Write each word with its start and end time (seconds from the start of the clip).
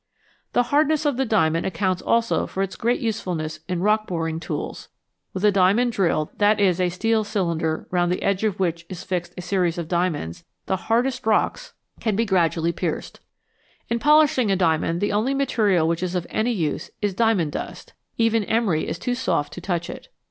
The 0.53 0.63
hardness 0.73 1.05
of 1.05 1.17
the 1.17 1.25
diamond 1.27 1.63
accounts 1.67 2.01
also 2.01 2.47
for 2.47 2.63
its 2.63 2.75
great 2.75 3.01
usefulness 3.01 3.59
in 3.69 3.81
rock 3.81 4.07
boring 4.07 4.39
tools; 4.39 4.89
with 5.31 5.45
a 5.45 5.51
diamond 5.51 5.91
drill, 5.91 6.31
that 6.39 6.59
is, 6.59 6.81
a 6.81 6.89
steel 6.89 7.23
cylinder 7.23 7.85
round 7.91 8.11
the 8.11 8.23
edge 8.23 8.43
of 8.43 8.59
which 8.59 8.83
is 8.89 9.03
fixed 9.03 9.31
a 9.37 9.43
series 9.43 9.77
of 9.77 9.87
diamonds, 9.87 10.43
the 10.65 10.75
hardest 10.89 11.27
rocks 11.27 11.73
can 11.99 12.15
be 12.15 12.25
gradually 12.25 12.71
55 12.71 12.83
ELEMENTS 12.89 13.11
WITH 13.11 13.19
DOUBLE 13.19 13.91
IDENTITY 13.91 13.91
pierced. 13.91 13.91
In 13.91 13.99
polishing 14.39 14.51
a 14.51 14.55
diamond 14.55 15.01
the 15.01 15.13
only 15.13 15.33
material 15.35 15.87
which 15.87 16.01
is 16.01 16.15
of 16.15 16.25
any 16.31 16.51
use 16.51 16.89
is 17.03 17.13
diamond 17.13 17.51
dust; 17.51 17.93
even 18.17 18.43
emery 18.45 18.87
is 18.89 18.97
too 18.97 19.13
soft 19.13 19.53
to 19.53 19.61
touch 19.61 19.87
it. 19.87 20.07